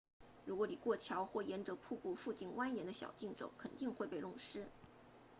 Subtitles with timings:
[0.45, 4.65] 如果你过桥或沿着瀑布附近蜿蜒的小径走肯定会被弄湿